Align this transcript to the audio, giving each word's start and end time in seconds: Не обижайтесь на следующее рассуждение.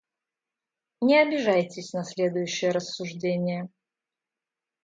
Не 1.01 1.21
обижайтесь 1.21 1.93
на 1.93 2.03
следующее 2.03 2.71
рассуждение. 2.71 3.69